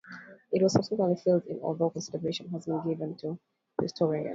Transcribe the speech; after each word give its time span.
It 0.51 0.63
was 0.63 0.73
subsequently 0.73 1.15
filled 1.23 1.45
in, 1.45 1.59
although 1.61 1.91
consideration 1.91 2.49
has 2.49 2.65
been 2.65 2.81
given 2.89 3.15
to 3.17 3.37
restoring 3.79 4.25
it. 4.25 4.29